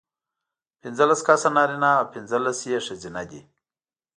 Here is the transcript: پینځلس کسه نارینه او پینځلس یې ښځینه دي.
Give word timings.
پینځلس 0.81 1.19
کسه 1.27 1.49
نارینه 1.55 1.89
او 1.99 2.05
پینځلس 2.13 2.59
یې 2.71 2.77
ښځینه 2.85 3.21
دي. 3.29 3.41